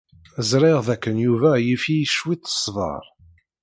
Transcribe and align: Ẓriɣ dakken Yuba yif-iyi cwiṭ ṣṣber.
Ẓriɣ 0.49 0.79
dakken 0.87 1.17
Yuba 1.25 1.51
yif-iyi 1.67 2.05
cwiṭ 2.15 2.43
ṣṣber. 2.55 3.03